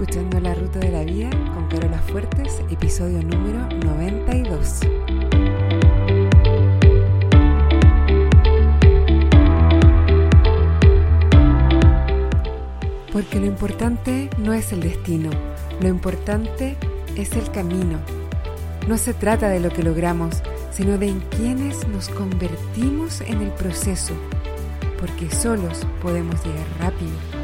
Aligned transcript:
escuchando 0.00 0.38
La 0.38 0.54
Ruta 0.54 0.78
de 0.78 0.92
la 0.92 1.02
Vida 1.02 1.28
con 1.52 1.66
Carola 1.66 1.98
Fuertes, 1.98 2.62
episodio 2.70 3.20
número 3.20 3.66
92. 3.84 4.78
Porque 13.12 13.40
lo 13.40 13.46
importante 13.46 14.30
no 14.38 14.52
es 14.52 14.72
el 14.72 14.82
destino, 14.82 15.30
lo 15.80 15.88
importante 15.88 16.76
es 17.16 17.32
el 17.32 17.50
camino. 17.50 17.98
No 18.86 18.98
se 18.98 19.14
trata 19.14 19.48
de 19.48 19.58
lo 19.58 19.70
que 19.70 19.82
logramos, 19.82 20.44
sino 20.70 20.96
de 20.96 21.08
en 21.08 21.18
quienes 21.36 21.88
nos 21.88 22.08
convertimos 22.08 23.20
en 23.22 23.42
el 23.42 23.50
proceso, 23.50 24.14
porque 25.00 25.28
solos 25.28 25.84
podemos 26.00 26.36
llegar 26.44 26.66
rápido, 26.78 27.37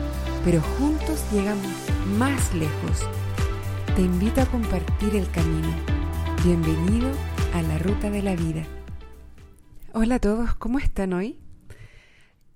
pero 0.44 0.60
juntos 0.60 1.24
llegamos 1.32 1.72
más 2.18 2.54
lejos. 2.54 3.08
Te 3.96 4.02
invito 4.02 4.42
a 4.42 4.46
compartir 4.46 5.16
el 5.16 5.30
camino. 5.30 5.68
Bienvenido 6.44 7.10
a 7.54 7.62
la 7.62 7.78
ruta 7.78 8.10
de 8.10 8.22
la 8.22 8.36
vida. 8.36 8.66
Hola 9.94 10.16
a 10.16 10.18
todos, 10.18 10.54
¿cómo 10.56 10.78
están 10.78 11.14
hoy? 11.14 11.40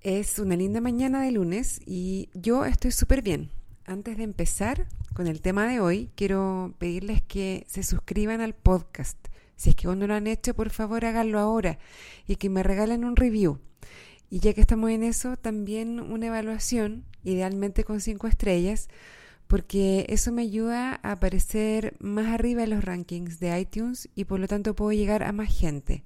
Es 0.01 0.37
una 0.37 0.55
linda 0.55 0.81
mañana 0.81 1.23
de 1.23 1.31
lunes 1.31 1.81
y 1.85 2.29
yo 2.35 2.65
estoy 2.65 2.91
súper 2.91 3.23
bien. 3.23 3.49
Antes 3.85 4.17
de 4.17 4.23
empezar 4.23 4.85
con 5.15 5.25
el 5.25 5.41
tema 5.41 5.65
de 5.65 5.79
hoy, 5.79 6.11
quiero 6.15 6.75
pedirles 6.77 7.23
que 7.23 7.65
se 7.67 7.81
suscriban 7.81 8.39
al 8.39 8.53
podcast. 8.53 9.17
Si 9.55 9.71
es 9.71 9.75
que 9.75 9.87
aún 9.87 9.97
no 9.99 10.05
lo 10.05 10.13
han 10.13 10.27
hecho, 10.27 10.53
por 10.53 10.69
favor 10.69 11.05
háganlo 11.05 11.39
ahora 11.39 11.79
y 12.27 12.35
que 12.35 12.49
me 12.49 12.61
regalen 12.61 13.03
un 13.03 13.15
review. 13.15 13.59
Y 14.29 14.39
ya 14.39 14.53
que 14.53 14.61
estamos 14.61 14.91
en 14.91 15.03
eso, 15.03 15.37
también 15.37 15.99
una 15.99 16.27
evaluación, 16.27 17.05
idealmente 17.23 17.83
con 17.83 17.99
cinco 17.99 18.27
estrellas, 18.27 18.89
porque 19.47 20.05
eso 20.09 20.31
me 20.31 20.43
ayuda 20.43 20.99
a 21.01 21.13
aparecer 21.13 21.95
más 21.99 22.27
arriba 22.27 22.63
en 22.63 22.69
los 22.69 22.83
rankings 22.83 23.39
de 23.39 23.59
iTunes 23.59 24.07
y 24.13 24.25
por 24.25 24.39
lo 24.39 24.47
tanto 24.47 24.75
puedo 24.75 24.91
llegar 24.91 25.23
a 25.23 25.31
más 25.31 25.49
gente. 25.49 26.03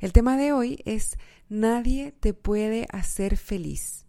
El 0.00 0.12
tema 0.12 0.36
de 0.36 0.52
hoy 0.52 0.80
es 0.84 1.16
nadie 1.48 2.12
te 2.12 2.34
puede 2.34 2.86
hacer 2.90 3.38
feliz 3.38 4.04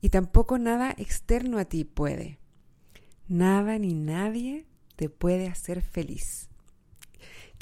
y 0.00 0.08
tampoco 0.08 0.58
nada 0.58 0.94
externo 0.98 1.58
a 1.58 1.64
ti 1.64 1.84
puede. 1.84 2.38
Nada 3.28 3.78
ni 3.78 3.94
nadie 3.94 4.66
te 4.96 5.08
puede 5.08 5.46
hacer 5.48 5.80
feliz. 5.80 6.48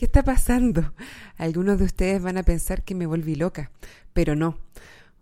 ¿Qué 0.03 0.07
está 0.07 0.25
pasando? 0.25 0.95
Algunos 1.37 1.79
de 1.79 1.85
ustedes 1.85 2.21
van 2.21 2.37
a 2.37 2.43
pensar 2.43 2.83
que 2.83 2.97
me 2.97 3.07
volví 3.07 3.37
loca, 3.37 3.71
pero 4.13 4.35
no. 4.35 4.59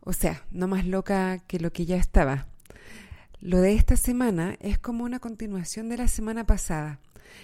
O 0.00 0.14
sea, 0.14 0.42
no 0.52 0.68
más 0.68 0.86
loca 0.86 1.36
que 1.46 1.60
lo 1.60 1.70
que 1.70 1.84
ya 1.84 1.98
estaba. 1.98 2.46
Lo 3.42 3.60
de 3.60 3.74
esta 3.74 3.98
semana 3.98 4.56
es 4.58 4.78
como 4.78 5.04
una 5.04 5.20
continuación 5.20 5.90
de 5.90 5.98
la 5.98 6.08
semana 6.08 6.46
pasada, 6.46 6.98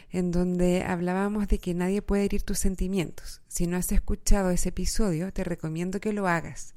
en 0.09 0.31
donde 0.31 0.83
hablábamos 0.84 1.47
de 1.47 1.59
que 1.59 1.75
nadie 1.75 2.01
puede 2.01 2.25
herir 2.25 2.43
tus 2.43 2.59
sentimientos. 2.59 3.43
Si 3.48 3.67
no 3.67 3.77
has 3.77 3.93
escuchado 3.93 4.48
ese 4.48 4.71
episodio, 4.71 5.31
te 5.31 5.45
recomiendo 5.45 6.00
que 6.00 6.15
lo 6.15 6.28
hagas. 6.28 6.75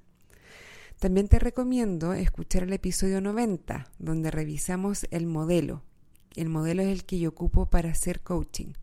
También 0.99 1.29
te 1.29 1.39
recomiendo 1.39 2.11
escuchar 2.11 2.63
el 2.63 2.73
episodio 2.73 3.21
90, 3.21 3.89
donde 3.97 4.29
revisamos 4.29 5.07
el 5.11 5.25
modelo. 5.25 5.83
El 6.35 6.49
modelo 6.49 6.81
es 6.81 6.89
el 6.89 7.05
que 7.05 7.17
yo 7.17 7.29
ocupo 7.29 7.67
para 7.69 7.91
hacer 7.91 8.19
coaching. 8.19 8.73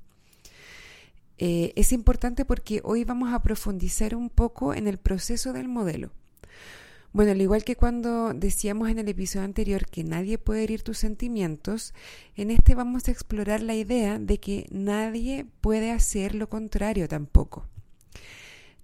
Eh, 1.38 1.72
es 1.76 1.92
importante 1.92 2.44
porque 2.44 2.80
hoy 2.84 3.04
vamos 3.04 3.32
a 3.32 3.42
profundizar 3.42 4.14
un 4.14 4.30
poco 4.30 4.74
en 4.74 4.86
el 4.86 4.98
proceso 4.98 5.52
del 5.52 5.68
modelo. 5.68 6.12
Bueno, 7.12 7.32
al 7.32 7.40
igual 7.40 7.64
que 7.64 7.76
cuando 7.76 8.34
decíamos 8.34 8.90
en 8.90 8.98
el 8.98 9.08
episodio 9.08 9.44
anterior 9.44 9.86
que 9.86 10.04
nadie 10.04 10.36
puede 10.36 10.64
herir 10.64 10.82
tus 10.82 10.98
sentimientos, 10.98 11.94
en 12.34 12.50
este 12.50 12.74
vamos 12.74 13.08
a 13.08 13.10
explorar 13.10 13.62
la 13.62 13.74
idea 13.74 14.18
de 14.18 14.38
que 14.38 14.66
nadie 14.70 15.46
puede 15.62 15.92
hacer 15.92 16.34
lo 16.34 16.50
contrario 16.50 17.08
tampoco. 17.08 17.66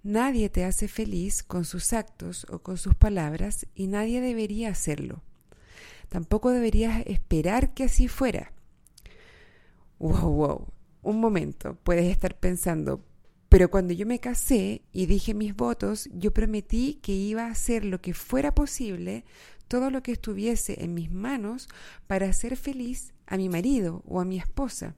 Nadie 0.01 0.49
te 0.49 0.65
hace 0.65 0.87
feliz 0.87 1.43
con 1.43 1.63
sus 1.63 1.93
actos 1.93 2.45
o 2.49 2.59
con 2.59 2.77
sus 2.77 2.95
palabras 2.95 3.67
y 3.75 3.87
nadie 3.87 4.19
debería 4.19 4.69
hacerlo. 4.69 5.21
Tampoco 6.09 6.49
deberías 6.49 7.03
esperar 7.05 7.73
que 7.73 7.83
así 7.83 8.07
fuera. 8.07 8.51
Wow, 9.99 10.31
wow. 10.31 10.72
Un 11.03 11.19
momento, 11.19 11.77
puedes 11.83 12.05
estar 12.05 12.39
pensando, 12.39 13.05
pero 13.49 13.69
cuando 13.69 13.93
yo 13.93 14.05
me 14.05 14.19
casé 14.19 14.83
y 14.93 15.05
dije 15.05 15.33
mis 15.33 15.55
votos, 15.55 16.09
yo 16.13 16.31
prometí 16.31 16.95
que 17.01 17.11
iba 17.11 17.45
a 17.45 17.51
hacer 17.51 17.83
lo 17.83 18.01
que 18.01 18.13
fuera 18.13 18.55
posible, 18.55 19.25
todo 19.67 19.91
lo 19.91 20.01
que 20.01 20.13
estuviese 20.13 20.83
en 20.83 20.93
mis 20.93 21.11
manos 21.11 21.67
para 22.07 22.27
hacer 22.27 22.55
feliz 22.55 23.13
a 23.27 23.35
mi 23.35 23.49
marido 23.49 24.01
o 24.07 24.21
a 24.21 24.25
mi 24.25 24.37
esposa. 24.37 24.95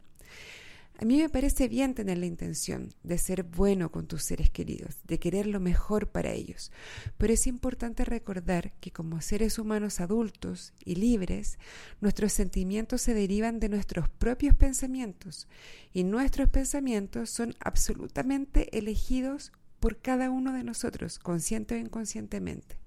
A 0.98 1.04
mí 1.04 1.18
me 1.18 1.28
parece 1.28 1.68
bien 1.68 1.94
tener 1.94 2.18
la 2.20 2.26
intención 2.26 2.94
de 3.04 3.18
ser 3.18 3.44
bueno 3.44 3.92
con 3.92 4.08
tus 4.08 4.24
seres 4.24 4.50
queridos, 4.50 4.96
de 5.04 5.20
querer 5.20 5.46
lo 5.46 5.60
mejor 5.60 6.08
para 6.08 6.32
ellos, 6.32 6.72
pero 7.18 7.34
es 7.34 7.48
importante 7.48 8.06
recordar 8.06 8.72
que 8.80 8.92
como 8.92 9.20
seres 9.20 9.60
humanos 9.60 10.00
adultos 10.00 10.74
y 10.86 10.96
libres, 10.96 11.60
nuestros 12.00 12.32
sentimientos 12.32 13.02
se 13.02 13.14
derivan 13.14 13.60
de 13.60 13.68
nuestros 13.68 14.08
propios 14.08 14.56
pensamientos. 14.56 15.50
Y 15.92 16.06
nuestros 16.06 16.48
pensamientos 16.50 17.30
son 17.30 17.56
absolutamente 17.60 18.78
elegidos 18.78 19.52
por 19.82 20.00
cada 20.00 20.30
uno 20.30 20.54
de 20.54 20.64
nosotros, 20.64 21.20
consciente 21.20 21.76
o 21.76 21.78
inconscientemente. 21.78 22.78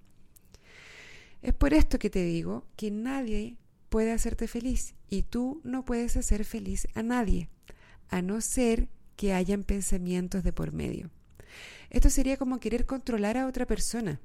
Es 1.42 1.52
por 1.52 1.74
esto 1.74 1.98
que 1.98 2.08
te 2.08 2.24
digo 2.24 2.64
que 2.74 2.90
nadie 2.90 3.58
puede 3.90 4.12
hacerte 4.12 4.48
feliz 4.48 4.94
y 5.10 5.24
tú 5.24 5.60
no 5.62 5.84
puedes 5.84 6.16
hacer 6.16 6.46
feliz 6.46 6.88
a 6.94 7.02
nadie 7.02 7.50
a 8.08 8.22
no 8.22 8.40
ser 8.40 8.88
que 9.16 9.32
hayan 9.32 9.64
pensamientos 9.64 10.44
de 10.44 10.52
por 10.52 10.72
medio. 10.72 11.10
Esto 11.90 12.10
sería 12.10 12.36
como 12.36 12.60
querer 12.60 12.86
controlar 12.86 13.36
a 13.36 13.46
otra 13.46 13.66
persona. 13.66 14.20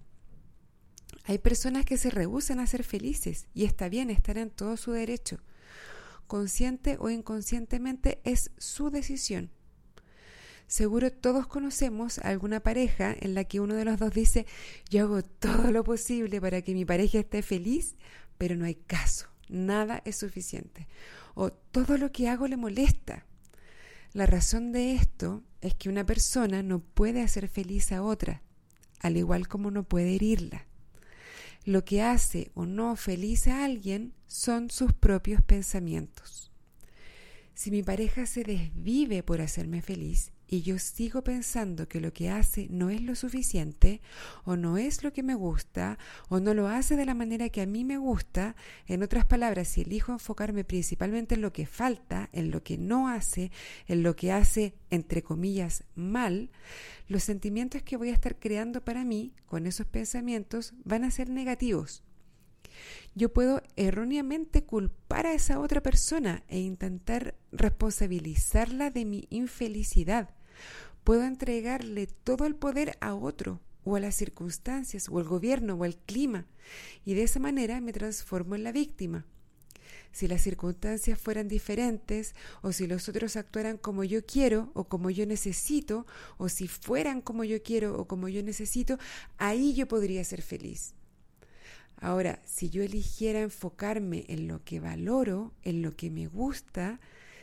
Hay 1.26 1.38
personas 1.38 1.86
que 1.86 1.98
se 1.98 2.10
rehusan 2.10 2.60
a 2.60 2.68
ser 2.68 2.84
felices 2.84 3.48
y 3.54 3.66
está 3.66 3.90
bien, 3.90 4.10
estar 4.10 4.38
en 4.38 4.50
todo 4.50 4.78
su 4.78 4.92
derecho. 4.92 5.40
Consciente 6.28 6.98
o 7.00 7.10
inconscientemente 7.10 8.20
es 8.24 8.52
su 8.58 8.90
decisión. 8.90 9.52
Seguro 10.68 11.12
todos 11.12 11.48
conocemos 11.48 12.20
a 12.20 12.30
alguna 12.30 12.62
pareja 12.62 13.16
en 13.20 13.36
la 13.36 13.44
que 13.44 13.60
uno 13.60 13.76
de 13.76 13.86
los 13.86 14.00
dos 14.00 14.14
dice 14.14 14.46
yo 14.90 15.04
hago 15.04 15.22
todo 15.22 15.72
lo 15.72 15.84
posible 15.84 16.42
para 16.42 16.62
que 16.62 16.74
mi 16.74 16.86
pareja 16.86 17.20
esté 17.20 17.42
feliz, 17.42 17.96
pero 18.38 18.56
no 18.56 18.66
hay 18.66 18.76
caso, 18.76 19.28
nada 19.50 20.02
es 20.06 20.18
suficiente. 20.18 20.88
O 21.36 21.52
todo 21.52 21.98
lo 21.98 22.12
que 22.12 22.30
hago 22.30 22.48
le 22.48 22.58
molesta, 22.58 23.26
la 24.14 24.28
razón 24.28 24.72
de 24.72 24.94
esto 24.94 25.44
es 25.62 25.74
que 25.74 25.90
una 25.90 26.06
persona 26.06 26.62
no 26.62 26.80
puede 26.80 27.24
hacer 27.24 27.48
feliz 27.48 27.92
a 27.92 28.04
otra, 28.04 28.44
al 29.00 29.18
igual 29.18 29.48
como 29.48 29.72
no 29.72 29.84
puede 29.84 30.16
herirla. 30.16 30.68
Lo 31.66 31.84
que 31.84 32.02
hace 32.02 32.52
o 32.54 32.66
no 32.66 32.96
feliz 32.96 33.48
a 33.48 33.66
alguien 33.66 34.14
son 34.28 34.70
sus 34.70 34.94
propios 34.94 35.42
pensamientos. 35.42 36.53
Si 37.56 37.70
mi 37.70 37.84
pareja 37.84 38.26
se 38.26 38.44
desvive 38.44 39.22
por 39.22 39.40
hacerme 39.40 39.82
feliz, 39.82 40.34
y 40.48 40.62
yo 40.62 40.78
sigo 40.78 41.24
pensando 41.24 41.88
que 41.88 42.00
lo 42.00 42.14
que 42.14 42.30
hace 42.30 42.68
no 42.70 42.90
es 42.90 43.02
lo 43.02 43.16
suficiente 43.16 44.02
o 44.44 44.56
no 44.56 44.78
es 44.78 45.04
lo 45.04 45.12
que 45.14 45.24
me 45.24 45.34
gusta 45.34 45.98
o 46.30 46.40
no 46.40 46.54
lo 46.54 46.68
hace 46.68 46.96
de 46.96 47.06
la 47.06 47.16
manera 47.16 47.50
que 47.50 47.62
a 47.62 47.66
mí 47.66 47.84
me 47.84 47.98
gusta, 47.98 48.56
en 48.88 49.02
otras 49.02 49.26
palabras, 49.26 49.68
si 49.68 49.82
elijo 49.82 50.12
enfocarme 50.12 50.64
principalmente 50.64 51.36
en 51.36 51.42
lo 51.42 51.54
que 51.54 51.66
falta, 51.66 52.30
en 52.34 52.52
lo 52.52 52.64
que 52.64 52.78
no 52.78 53.08
hace, 53.08 53.52
en 53.88 54.04
lo 54.04 54.16
que 54.16 54.32
hace, 54.32 54.76
entre 54.90 55.24
comillas, 55.24 55.86
mal, 55.96 56.52
los 57.08 57.24
sentimientos 57.24 57.82
que 57.82 57.98
voy 57.98 58.10
a 58.10 58.14
estar 58.14 58.38
creando 58.38 58.84
para 58.84 59.06
mí 59.06 59.34
con 59.48 59.66
esos 59.66 59.88
pensamientos 59.88 60.74
van 60.84 61.04
a 61.04 61.12
ser 61.12 61.30
negativos. 61.30 62.04
Yo 63.16 63.32
puedo 63.32 63.62
erróneamente 63.76 64.64
culpar 64.64 65.28
a 65.28 65.34
esa 65.34 65.60
otra 65.60 65.82
persona 65.82 66.44
e 66.48 66.60
intentar 66.60 67.36
responsabilizarla 67.52 68.90
de 68.90 69.06
mi 69.06 69.28
infelicidad 69.30 70.30
Puedo 71.04 71.24
entregarle 71.24 72.08
todo 72.08 72.46
el 72.46 72.56
poder 72.56 72.98
a 73.02 73.14
otro 73.14 73.60
o 73.84 73.98
a 73.98 74.00
las 74.00 74.16
circunstancias 74.16 75.10
o 75.10 75.20
al 75.20 75.26
gobierno 75.26 75.76
o 75.76 75.84
al 75.84 75.98
clima 75.98 76.46
y 77.04 77.14
de 77.14 77.24
esa 77.24 77.40
manera 77.40 77.82
me 77.82 77.92
transformo 77.92 78.56
en 78.56 78.64
la 78.64 78.72
víctima. 78.72 79.26
Si 80.14 80.28
las 80.28 80.42
circunstancias 80.42 81.20
fueran 81.20 81.50
diferentes 81.50 82.36
o 82.62 82.72
si 82.72 82.88
los 82.88 83.10
otros 83.10 83.36
actuaran 83.36 83.78
como 83.78 84.06
yo 84.06 84.26
quiero 84.26 84.72
o 84.76 84.86
como 84.86 85.10
yo 85.10 85.26
necesito 85.26 86.06
o 86.38 86.48
si 86.48 86.70
fueran 86.70 87.20
como 87.20 87.44
yo 87.44 87.62
quiero 87.62 88.00
o 88.00 88.08
como 88.08 88.30
yo 88.30 88.44
necesito, 88.44 88.98
ahí 89.38 89.74
yo 89.74 89.88
podría 89.88 90.24
ser 90.24 90.42
feliz. 90.42 90.94
Ahora, 92.04 92.42
si 92.44 92.70
yo 92.70 92.84
eligiera 92.84 93.40
enfocarme 93.40 94.26
en 94.28 94.46
lo 94.50 94.62
que 94.66 94.82
valoro, 94.82 95.54
en 95.62 95.82
lo 95.82 95.96
que 95.96 96.12
me 96.12 96.28
gusta, 96.28 97.00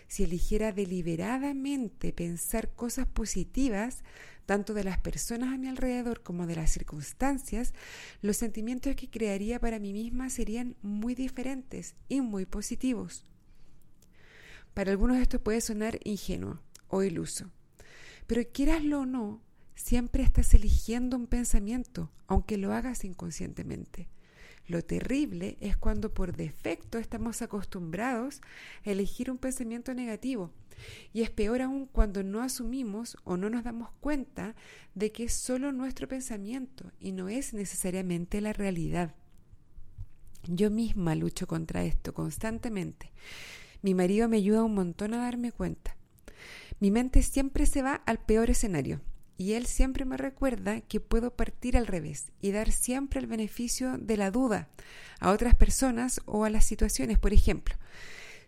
si 0.07 0.23
eligiera 0.23 0.71
deliberadamente 0.71 2.13
pensar 2.13 2.69
cosas 2.75 3.07
positivas, 3.07 4.05
tanto 4.45 4.75
de 4.75 4.85
las 4.85 4.99
personas 4.99 5.55
a 5.55 5.57
mi 5.57 5.67
alrededor 5.67 6.23
como 6.23 6.47
de 6.47 6.57
las 6.57 6.71
circunstancias, 6.73 7.73
los 8.21 8.37
sentimientos 8.37 8.95
que 8.97 9.09
crearía 9.09 9.59
para 9.61 9.79
mí 9.79 9.95
misma 9.95 10.29
serían 10.29 10.77
muy 10.83 11.15
diferentes 11.15 11.95
y 12.11 12.21
muy 12.21 12.45
positivos. 12.45 13.25
Para 14.75 14.91
algunos 14.91 15.17
esto 15.17 15.43
puede 15.43 15.63
sonar 15.63 15.99
ingenuo 16.05 16.61
o 16.89 17.03
iluso, 17.03 17.51
pero 18.27 18.43
quieraslo 18.53 19.01
o 19.01 19.07
no, 19.07 19.41
siempre 19.75 20.23
estás 20.23 20.53
eligiendo 20.53 21.17
un 21.17 21.29
pensamiento, 21.29 22.13
aunque 22.27 22.59
lo 22.59 22.75
hagas 22.75 23.07
inconscientemente. 23.07 24.11
Lo 24.71 24.83
terrible 24.83 25.57
es 25.61 25.77
cuando 25.77 26.15
por 26.15 26.37
defecto 26.37 26.99
estamos 26.99 27.43
acostumbrados 27.43 28.41
a 28.87 28.91
elegir 28.91 29.29
un 29.29 29.37
pensamiento 29.37 29.95
negativo. 29.95 30.53
Y 31.13 31.23
es 31.23 31.31
peor 31.31 31.61
aún 31.61 31.87
cuando 31.87 32.23
no 32.23 32.41
asumimos 32.41 33.17
o 33.25 33.37
no 33.37 33.51
nos 33.51 33.65
damos 33.65 33.91
cuenta 33.99 34.55
de 34.95 35.11
que 35.11 35.25
es 35.25 35.33
solo 35.33 35.73
nuestro 35.73 36.07
pensamiento 36.07 36.93
y 37.01 37.11
no 37.11 37.29
es 37.29 37.53
necesariamente 37.53 38.41
la 38.41 38.53
realidad. 38.53 39.13
Yo 40.47 40.71
misma 40.71 41.17
lucho 41.17 41.49
contra 41.49 41.83
esto 41.83 42.15
constantemente. 42.15 43.11
Mi 43.83 43.93
marido 43.93 44.29
me 44.29 44.37
ayuda 44.37 44.63
un 44.63 44.75
montón 44.75 45.15
a 45.15 45.19
darme 45.19 45.51
cuenta. 45.51 45.97
Mi 46.79 46.93
mente 46.93 47.25
siempre 47.25 47.67
se 47.67 47.83
va 47.83 47.95
al 48.07 48.25
peor 48.25 48.51
escenario 48.51 49.01
y 49.41 49.55
él 49.55 49.65
siempre 49.65 50.05
me 50.05 50.19
recuerda 50.19 50.83
que 50.83 51.01
puedo 51.01 51.35
partir 51.35 51.79
al 51.79 51.87
revés 51.87 52.31
y 52.43 52.51
dar 52.51 52.71
siempre 52.71 53.21
el 53.21 53.27
beneficio 53.27 53.97
de 53.97 54.19
la 54.19 54.31
duda 54.31 54.69
a 55.19 55.31
otras 55.31 55.55
personas 55.55 56.21
o 56.27 56.45
a 56.45 56.51
las 56.51 56.67
situaciones. 56.67 57.19
Por 57.19 57.33
ejemplo, 57.33 57.75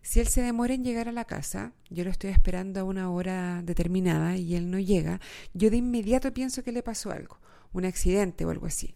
si 0.03 0.21
él 0.21 0.29
se 0.29 0.43
demora 0.43 0.75
en 0.75 0.85
llegar 0.85 1.09
a 1.09 1.13
la 1.13 1.25
casa, 1.25 1.73
yo 1.89 2.05
lo 2.05 2.11
estoy 2.11 2.29
esperando 2.29 2.79
a 2.79 2.85
una 2.85 3.11
hora 3.11 3.63
determinada 3.63 4.37
y 4.37 4.55
él 4.55 4.71
no 4.71 4.79
llega, 4.79 5.19
yo 5.55 5.71
de 5.71 5.79
inmediato 5.79 6.35
pienso 6.35 6.63
que 6.63 6.73
le 6.73 6.83
pasó 6.83 7.11
algo, 7.11 7.39
un 7.73 7.87
accidente 7.87 8.45
o 8.45 8.51
algo 8.51 8.67
así. 8.67 8.95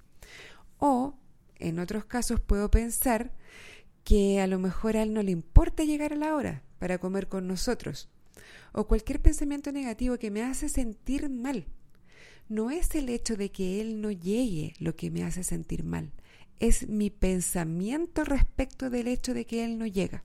O, 0.76 1.19
en 1.58 1.78
otros 1.78 2.04
casos, 2.04 2.40
puedo 2.40 2.70
pensar 2.70 3.32
que 4.04 4.42
a 4.42 4.46
lo 4.46 4.58
mejor 4.58 4.99
a 4.99 5.02
él 5.02 5.14
no 5.14 5.22
le 5.22 5.31
importa 5.31 5.82
llegar 5.82 6.12
a 6.12 6.16
la 6.16 6.34
hora 6.34 6.62
para 6.78 6.99
comer 6.99 7.26
con 7.26 7.46
nosotros. 7.46 8.10
O 8.72 8.87
cualquier 8.87 9.22
pensamiento 9.22 9.72
negativo 9.72 10.19
que 10.19 10.31
me 10.31 10.42
hace 10.42 10.69
sentir 10.69 11.31
mal 11.31 11.66
no 12.48 12.70
es 12.70 12.94
el 12.94 13.08
hecho 13.08 13.37
de 13.37 13.50
que 13.50 13.81
Él 13.81 14.00
no 14.00 14.10
llegue 14.10 14.75
lo 14.78 14.94
que 14.96 15.10
me 15.10 15.25
hace 15.25 15.44
sentir 15.44 15.84
mal, 15.84 16.12
es 16.58 16.88
mi 16.88 17.10
pensamiento 17.10 18.25
respecto 18.25 18.90
del 18.90 19.08
hecho 19.08 19.34
de 19.34 19.44
que 19.44 19.64
Él 19.64 19.78
no 19.78 19.87
llega. 19.87 20.25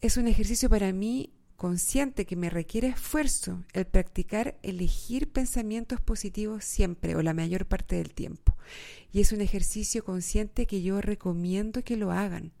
Es 0.00 0.16
un 0.16 0.28
ejercicio 0.28 0.68
para 0.68 0.92
mí 0.92 1.30
consciente 1.56 2.26
que 2.26 2.36
me 2.36 2.50
requiere 2.50 2.88
esfuerzo 2.88 3.64
el 3.72 3.86
practicar 3.86 4.58
elegir 4.62 5.32
pensamientos 5.32 6.00
positivos 6.00 6.64
siempre 6.64 7.16
o 7.16 7.22
la 7.22 7.34
mayor 7.34 7.66
parte 7.66 7.96
del 7.96 8.12
tiempo. 8.12 8.56
Y 9.12 9.20
es 9.20 9.32
un 9.32 9.40
ejercicio 9.40 10.04
consciente 10.04 10.66
que 10.66 10.82
yo 10.82 11.00
recomiendo 11.00 11.82
que 11.82 11.96
lo 11.96 12.12
hagan. 12.12 12.52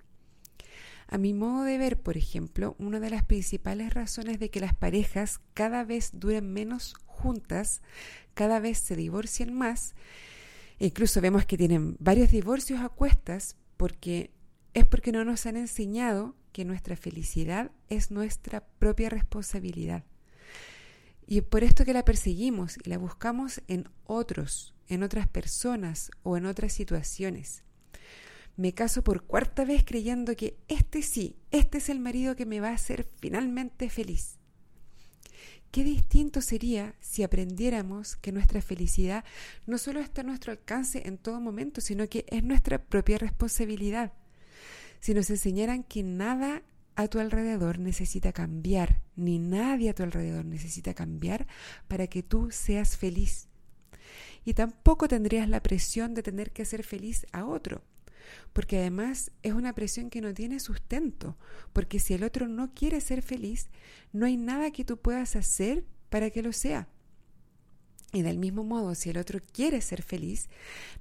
A 1.08 1.18
mi 1.18 1.34
modo 1.34 1.62
de 1.62 1.78
ver, 1.78 2.00
por 2.00 2.16
ejemplo, 2.16 2.74
una 2.78 2.98
de 2.98 3.10
las 3.10 3.22
principales 3.22 3.94
razones 3.94 4.40
de 4.40 4.50
que 4.50 4.60
las 4.60 4.74
parejas 4.74 5.40
cada 5.54 5.84
vez 5.84 6.10
duren 6.14 6.52
menos 6.52 6.94
juntas, 7.26 7.82
cada 8.34 8.60
vez 8.60 8.78
se 8.78 8.94
divorcian 8.94 9.52
más, 9.52 9.94
incluso 10.78 11.20
vemos 11.20 11.44
que 11.44 11.56
tienen 11.56 11.96
varios 11.98 12.30
divorcios 12.30 12.80
a 12.80 12.88
cuestas 12.88 13.56
porque 13.76 14.30
es 14.74 14.84
porque 14.84 15.10
no 15.10 15.24
nos 15.24 15.44
han 15.46 15.56
enseñado 15.56 16.36
que 16.52 16.64
nuestra 16.64 16.96
felicidad 16.96 17.72
es 17.88 18.12
nuestra 18.12 18.64
propia 18.78 19.10
responsabilidad. 19.10 20.04
Y 21.26 21.40
por 21.40 21.64
esto 21.64 21.84
que 21.84 21.92
la 21.92 22.04
perseguimos 22.04 22.78
y 22.84 22.88
la 22.88 22.98
buscamos 22.98 23.60
en 23.66 23.88
otros, 24.04 24.74
en 24.86 25.02
otras 25.02 25.26
personas 25.26 26.10
o 26.22 26.36
en 26.36 26.46
otras 26.46 26.72
situaciones. 26.72 27.64
Me 28.56 28.72
caso 28.72 29.02
por 29.02 29.24
cuarta 29.24 29.64
vez 29.64 29.84
creyendo 29.84 30.36
que 30.36 30.56
este 30.68 31.02
sí, 31.02 31.36
este 31.50 31.78
es 31.78 31.88
el 31.88 31.98
marido 31.98 32.36
que 32.36 32.46
me 32.46 32.60
va 32.60 32.68
a 32.68 32.74
hacer 32.74 33.04
finalmente 33.18 33.90
feliz. 33.90 34.38
Qué 35.76 35.84
distinto 35.84 36.40
sería 36.40 36.94
si 37.00 37.22
aprendiéramos 37.22 38.16
que 38.16 38.32
nuestra 38.32 38.62
felicidad 38.62 39.26
no 39.66 39.76
solo 39.76 40.00
está 40.00 40.22
a 40.22 40.24
nuestro 40.24 40.52
alcance 40.52 41.02
en 41.04 41.18
todo 41.18 41.38
momento, 41.38 41.82
sino 41.82 42.08
que 42.08 42.24
es 42.30 42.42
nuestra 42.42 42.82
propia 42.82 43.18
responsabilidad. 43.18 44.14
Si 45.00 45.12
nos 45.12 45.28
enseñaran 45.28 45.84
que 45.84 46.02
nada 46.02 46.62
a 46.94 47.08
tu 47.08 47.18
alrededor 47.18 47.78
necesita 47.78 48.32
cambiar, 48.32 49.02
ni 49.16 49.38
nadie 49.38 49.90
a 49.90 49.94
tu 49.94 50.02
alrededor 50.02 50.46
necesita 50.46 50.94
cambiar 50.94 51.46
para 51.88 52.06
que 52.06 52.22
tú 52.22 52.50
seas 52.50 52.96
feliz. 52.96 53.48
Y 54.46 54.54
tampoco 54.54 55.08
tendrías 55.08 55.46
la 55.46 55.62
presión 55.62 56.14
de 56.14 56.22
tener 56.22 56.52
que 56.52 56.62
hacer 56.62 56.84
feliz 56.84 57.26
a 57.32 57.44
otro 57.44 57.82
porque 58.52 58.78
además 58.78 59.30
es 59.42 59.52
una 59.52 59.74
presión 59.74 60.10
que 60.10 60.20
no 60.20 60.34
tiene 60.34 60.60
sustento, 60.60 61.36
porque 61.72 61.98
si 61.98 62.14
el 62.14 62.24
otro 62.24 62.48
no 62.48 62.72
quiere 62.74 63.00
ser 63.00 63.22
feliz, 63.22 63.68
no 64.12 64.26
hay 64.26 64.36
nada 64.36 64.70
que 64.70 64.84
tú 64.84 64.96
puedas 64.96 65.36
hacer 65.36 65.84
para 66.08 66.30
que 66.30 66.42
lo 66.42 66.52
sea. 66.52 66.88
Y 68.12 68.22
del 68.22 68.38
mismo 68.38 68.64
modo, 68.64 68.94
si 68.94 69.10
el 69.10 69.18
otro 69.18 69.40
quiere 69.52 69.80
ser 69.80 70.02
feliz, 70.02 70.48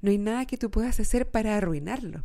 no 0.01 0.11
hay 0.11 0.17
nada 0.17 0.45
que 0.45 0.57
tú 0.57 0.69
puedas 0.71 0.99
hacer 0.99 1.29
para 1.29 1.55
arruinarlo. 1.55 2.23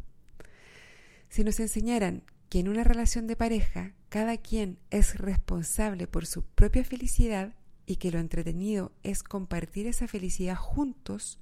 Si 1.29 1.44
nos 1.44 1.61
enseñaran 1.61 2.25
que 2.49 2.58
en 2.58 2.69
una 2.69 2.82
relación 2.82 3.26
de 3.26 3.37
pareja 3.37 3.94
cada 4.08 4.37
quien 4.37 4.79
es 4.91 5.17
responsable 5.17 6.08
por 6.08 6.26
su 6.26 6.43
propia 6.43 6.85
felicidad 6.85 7.55
y 7.87 7.97
que 7.97 8.11
lo 8.11 8.19
entretenido 8.19 8.93
es 9.05 9.23
compartir 9.23 9.87
esa 9.87 10.08
felicidad 10.08 10.56
juntos, 10.56 11.38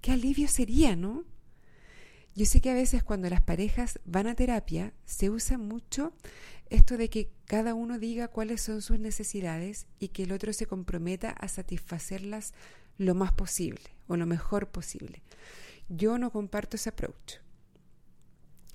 qué 0.00 0.12
alivio 0.12 0.48
sería, 0.48 0.96
¿no? 0.96 1.24
Yo 2.36 2.46
sé 2.46 2.60
que 2.60 2.70
a 2.70 2.74
veces 2.74 3.02
cuando 3.02 3.28
las 3.28 3.40
parejas 3.40 3.98
van 4.04 4.28
a 4.28 4.34
terapia 4.34 4.92
se 5.04 5.30
usa 5.30 5.58
mucho 5.58 6.12
esto 6.68 6.96
de 6.96 7.10
que 7.10 7.32
cada 7.44 7.74
uno 7.74 7.98
diga 7.98 8.28
cuáles 8.28 8.62
son 8.62 8.82
sus 8.82 9.00
necesidades 9.00 9.86
y 9.98 10.08
que 10.08 10.22
el 10.22 10.32
otro 10.32 10.52
se 10.52 10.66
comprometa 10.66 11.30
a 11.30 11.48
satisfacerlas 11.48 12.54
lo 12.98 13.16
más 13.16 13.32
posible 13.32 13.82
o 14.06 14.16
lo 14.16 14.26
mejor 14.26 14.68
posible. 14.68 15.22
Yo 15.88 16.18
no 16.18 16.30
comparto 16.30 16.76
ese 16.76 16.90
approach. 16.90 17.38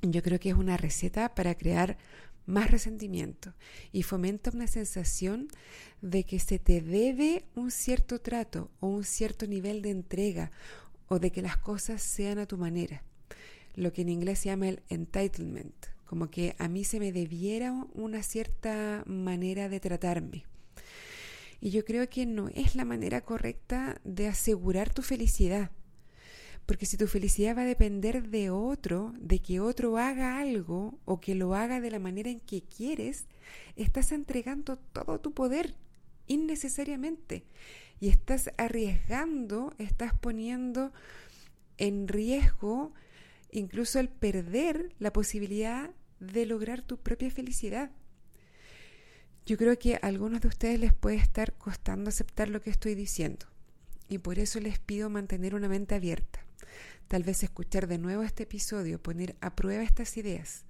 Yo 0.02 0.22
creo 0.22 0.40
que 0.40 0.50
es 0.50 0.56
una 0.56 0.76
receta 0.76 1.34
para 1.34 1.56
crear 1.56 1.98
más 2.46 2.70
resentimiento 2.70 3.54
y 3.94 4.04
fomenta 4.04 4.52
una 4.52 4.68
sensación 4.68 5.48
de 6.02 6.26
que 6.26 6.40
se 6.40 6.60
te 6.60 6.82
debe 6.82 7.46
un 7.56 7.72
cierto 7.72 8.20
trato 8.20 8.70
o 8.82 8.88
un 8.88 9.06
cierto 9.06 9.48
nivel 9.48 9.82
de 9.82 9.92
entrega 9.92 10.52
o 11.08 11.20
de 11.20 11.32
que 11.32 11.42
las 11.42 11.56
cosas 11.56 12.02
sean 12.02 12.38
a 12.38 12.46
tu 12.46 12.58
manera 12.58 13.04
lo 13.76 13.94
que 13.94 14.02
en 14.02 14.10
inglés 14.10 14.40
se 14.40 14.50
llama 14.50 14.70
el 14.70 14.82
entitlement, 14.90 15.76
como 16.06 16.30
que 16.30 16.56
a 16.60 16.68
mí 16.68 16.84
se 16.84 17.00
me 17.00 17.12
debiera 17.12 17.74
una 17.94 18.24
cierta 18.24 19.04
manera 19.06 19.70
de 19.70 19.80
tratarme. 19.80 20.46
Y 21.60 21.72
yo 21.72 21.84
creo 21.84 22.08
que 22.10 22.26
no 22.26 22.50
es 22.50 22.76
la 22.76 22.86
manera 22.86 23.22
correcta 23.22 24.00
de 24.04 24.28
asegurar 24.28 24.94
tu 24.94 25.02
felicidad. 25.02 25.72
Porque 26.66 26.86
si 26.86 26.98
tu 26.98 27.08
felicidad 27.08 27.56
va 27.58 27.62
a 27.62 27.66
depender 27.66 28.30
de 28.30 28.50
otro, 28.50 29.14
de 29.20 29.40
que 29.40 29.60
otro 29.60 29.98
haga 29.98 30.40
algo 30.40 30.98
o 31.06 31.22
que 31.22 31.36
lo 31.36 31.54
haga 31.54 31.80
de 31.80 31.92
la 31.92 32.00
manera 32.00 32.30
en 32.30 32.40
que 32.40 32.64
quieres, 32.64 33.26
estás 33.76 34.12
entregando 34.12 34.78
todo 34.78 35.20
tu 35.20 35.34
poder 35.34 35.76
innecesariamente. 36.28 37.44
Y 38.00 38.10
estás 38.10 38.52
arriesgando, 38.58 39.74
estás 39.78 40.14
poniendo 40.14 40.92
en 41.78 42.08
riesgo 42.08 42.94
incluso 43.56 44.00
el 44.00 44.10
perder 44.10 44.94
la 45.00 45.14
posibilidad 45.14 45.92
de 46.20 46.46
lograr 46.46 46.82
tu 46.82 46.98
propia 46.98 47.32
felicidad. 47.32 47.92
Yo 49.46 49.58
creo 49.58 49.78
que 49.78 49.96
a 49.96 50.00
algunos 50.08 50.42
de 50.42 50.48
ustedes 50.48 50.80
les 50.80 50.94
puede 50.94 51.18
estar 51.18 51.54
costando 51.54 52.10
aceptar 52.10 52.50
lo 52.50 52.62
que 52.62 52.70
estoy 52.70 52.96
diciendo 52.96 53.46
y 54.10 54.18
por 54.18 54.40
eso 54.40 54.60
les 54.60 54.80
pido 54.80 55.10
mantener 55.10 55.56
una 55.56 55.70
mente 55.70 55.96
abierta. 55.96 56.46
Tal 57.08 57.24
vez 57.24 57.44
escuchar 57.44 57.88
de 57.88 57.98
nuevo 57.98 58.24
este 58.24 58.44
episodio, 58.44 59.02
poner 59.02 59.36
a 59.40 59.56
prueba 59.56 59.84
estas 59.84 60.18
ideas, 60.18 60.66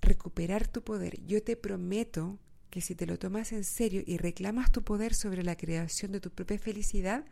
recuperar 0.00 0.68
tu 0.68 0.82
poder. 0.82 1.20
Yo 1.26 1.42
te 1.42 1.56
prometo 1.56 2.38
que 2.70 2.80
si 2.80 2.94
te 2.94 3.06
lo 3.06 3.18
tomas 3.18 3.52
en 3.52 3.64
serio 3.64 4.02
y 4.06 4.16
reclamas 4.16 4.72
tu 4.72 4.82
poder 4.82 5.14
sobre 5.14 5.42
la 5.42 5.56
creación 5.56 6.12
de 6.12 6.20
tu 6.20 6.30
propia 6.30 6.58
felicidad, 6.58 7.26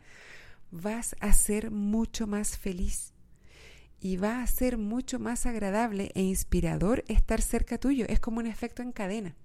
vas 0.69 1.15
a 1.21 1.33
ser 1.33 1.71
mucho 1.71 2.27
más 2.27 2.57
feliz 2.57 3.13
y 4.01 4.17
va 4.17 4.41
a 4.41 4.47
ser 4.47 4.77
mucho 4.77 5.19
más 5.19 5.45
agradable 5.45 6.11
e 6.15 6.23
inspirador 6.23 7.05
estar 7.07 7.41
cerca 7.41 7.77
tuyo. 7.77 8.05
Es 8.09 8.19
como 8.19 8.39
un 8.39 8.47
efecto 8.47 8.81
en 8.81 8.91
cadena. 8.91 9.35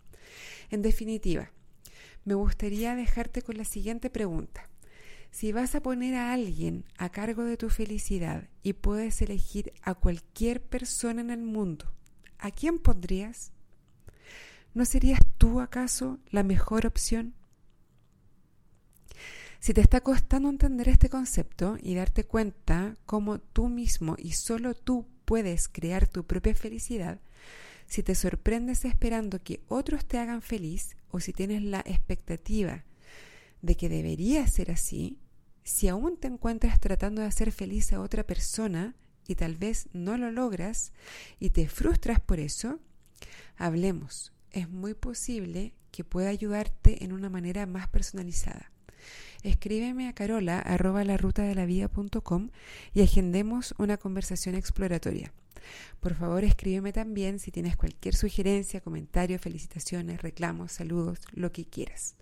En 0.71 0.83
definitiva, 0.83 1.53
me 2.25 2.35
gustaría 2.35 2.97
dejarte 2.97 3.43
con 3.43 3.59
la 3.59 3.65
siguiente 3.65 4.11
pregunta. 4.11 4.69
Si 5.31 5.53
vas 5.53 5.75
a 5.75 5.83
poner 5.83 6.15
a 6.15 6.33
alguien 6.33 6.87
a 6.97 7.11
cargo 7.11 7.45
de 7.45 7.59
tu 7.59 7.69
felicidad 7.69 8.49
y 8.63 8.73
puedes 8.73 9.21
elegir 9.21 9.75
a 9.83 9.95
cualquier 9.95 10.63
persona 10.63 11.21
en 11.21 11.31
el 11.31 11.43
mundo, 11.43 11.93
¿a 12.39 12.51
quién 12.51 12.79
pondrías? 12.79 13.53
¿No 14.73 14.87
serías 14.87 15.21
tú 15.37 15.61
acaso 15.61 16.19
la 16.31 16.43
mejor 16.43 16.87
opción? 16.87 17.35
Si 19.61 19.75
te 19.75 19.81
está 19.81 20.01
costando 20.01 20.49
entender 20.49 20.89
este 20.89 21.09
concepto 21.09 21.77
y 21.83 21.95
darte 21.95 22.25
cuenta 22.25 22.97
cómo 23.07 23.39
tú 23.39 23.69
mismo 23.69 24.17
y 24.19 24.33
solo 24.33 24.75
tú 24.75 25.07
puedes 25.25 25.69
crear 25.69 26.07
tu 26.07 26.25
propia 26.25 26.55
felicidad, 26.55 27.21
si 27.87 28.03
te 28.03 28.15
sorprendes 28.15 28.85
esperando 28.85 29.43
que 29.43 29.61
otros 29.69 30.05
te 30.07 30.19
hagan 30.19 30.43
feliz 30.43 30.97
o 31.11 31.21
si 31.21 31.33
tienes 31.33 31.63
la 31.63 31.81
expectativa 31.81 32.85
de 33.63 33.77
que 33.77 33.89
debería 33.89 34.47
ser 34.47 34.71
así, 34.71 35.19
si 35.65 35.89
aún 35.89 36.17
te 36.17 36.29
encuentras 36.29 36.79
tratando 36.79 37.23
de 37.23 37.29
hacer 37.29 37.51
feliz 37.51 37.93
a 37.93 38.01
otra 38.01 38.25
persona 38.25 38.95
y 39.27 39.35
tal 39.35 39.57
vez 39.57 39.89
no 39.93 40.17
lo 40.17 40.31
logras 40.31 40.93
y 41.41 41.51
te 41.51 41.69
frustras 41.69 42.21
por 42.21 42.39
eso, 42.39 42.79
hablemos. 43.57 44.33
Es 44.53 44.69
muy 44.69 44.95
posible 44.95 45.75
que 45.91 46.05
pueda 46.05 46.29
ayudarte 46.29 47.05
en 47.05 47.13
una 47.13 47.29
manera 47.31 47.67
más 47.67 47.89
personalizada. 47.89 48.71
Escríbeme 49.43 50.09
a 50.09 50.15
carola 50.15 50.59
arroba 50.59 51.05
la 51.05 51.17
ruta 51.17 51.43
de 51.43 51.55
la 51.55 51.67
y 52.95 53.03
agendemos 53.03 53.75
una 53.79 53.97
conversación 53.97 54.55
exploratoria. 54.55 55.33
Por 56.01 56.15
favor, 56.15 56.45
escríbeme 56.45 56.93
también 56.93 57.39
si 57.39 57.51
tienes 57.51 57.77
cualquier 57.77 58.15
sugerencia, 58.15 58.81
comentario, 58.81 59.39
felicitaciones, 59.39 60.23
reclamos, 60.23 60.73
saludos, 60.73 61.21
lo 61.33 61.53
que 61.53 61.65
quieras. 61.65 62.17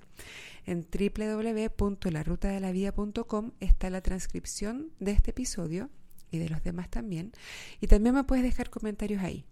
En 0.66 0.86
www.larutadelavida.com 0.90 3.52
está 3.60 3.90
la 3.90 4.00
transcripción 4.00 4.90
de 4.98 5.12
este 5.12 5.32
episodio 5.32 5.90
y 6.30 6.38
de 6.38 6.48
los 6.48 6.62
demás 6.62 6.88
también. 6.88 7.32
Y 7.80 7.86
también 7.86 8.14
me 8.14 8.24
puedes 8.24 8.44
dejar 8.44 8.70
comentarios 8.70 9.22
ahí. 9.22 9.44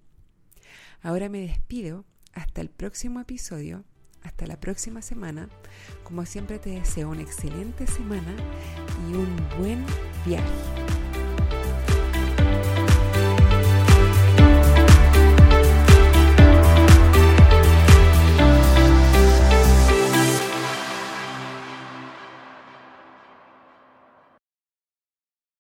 Ahora 1.03 1.29
me 1.29 1.41
despido. 1.41 2.07
Hasta 2.33 2.63
el 2.63 2.71
próximo 2.71 3.21
episodio. 3.21 3.85
Hasta 4.23 4.47
la 4.47 4.59
próxima 4.59 5.03
semana. 5.03 5.49
Como 6.05 6.25
siempre 6.27 6.59
te 6.59 6.71
deseo 6.71 7.11
una 7.11 7.23
excelente 7.23 7.87
semana 7.87 8.35
y 9.09 9.15
un 9.15 9.37
buen 9.59 9.85
viaje. 10.25 11.12